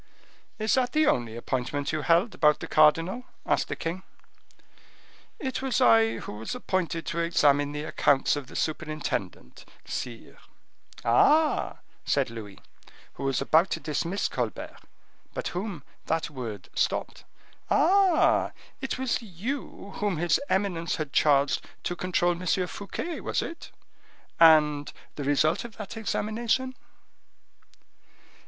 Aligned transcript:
"Is 0.57 0.73
that 0.73 0.93
the 0.93 1.05
only 1.05 1.35
appointment 1.37 1.91
you 1.91 2.01
held 2.01 2.33
about 2.33 2.59
the 2.59 2.67
cardinal?" 2.67 3.25
asked 3.45 3.67
the 3.67 3.75
king. 3.75 4.01
"It 5.37 5.61
was 5.61 5.79
I 5.79 6.17
who 6.17 6.37
was 6.37 6.55
appointed 6.55 7.05
to 7.05 7.19
examine 7.19 7.71
the 7.71 7.83
accounts 7.83 8.35
of 8.35 8.47
the 8.47 8.55
superintendent, 8.55 9.63
sire." 9.85 10.39
"Ah!" 11.05 11.81
said 12.03 12.31
Louis, 12.31 12.57
who 13.13 13.25
was 13.25 13.41
about 13.43 13.69
to 13.69 13.79
dismiss 13.79 14.27
Colbert, 14.27 14.75
but 15.35 15.49
whom 15.49 15.83
that 16.07 16.31
word 16.31 16.69
stopped; 16.73 17.23
"ah! 17.69 18.53
it 18.81 18.97
was 18.97 19.21
you 19.21 19.91
whom 19.97 20.17
his 20.17 20.41
eminence 20.49 20.95
had 20.95 21.13
charged 21.13 21.63
to 21.83 21.95
control 21.95 22.31
M. 22.31 22.47
Fouquet, 22.65 23.19
was 23.21 23.43
it? 23.43 23.69
And 24.39 24.91
the 25.15 25.23
result 25.25 25.63
of 25.63 25.77
that 25.77 25.95
examination?" 25.95 26.73